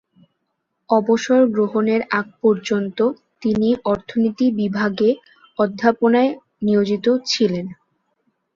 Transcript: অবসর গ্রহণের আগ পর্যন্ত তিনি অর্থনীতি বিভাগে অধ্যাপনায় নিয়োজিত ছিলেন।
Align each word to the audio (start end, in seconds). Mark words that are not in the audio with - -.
অবসর 0.89 1.41
গ্রহণের 1.47 2.01
আগ 2.19 2.27
পর্যন্ত 2.41 2.99
তিনি 3.41 3.69
অর্থনীতি 3.85 4.45
বিভাগে 4.59 5.09
অধ্যাপনায় 5.59 6.31
নিয়োজিত 6.61 7.05
ছিলেন। 7.25 7.65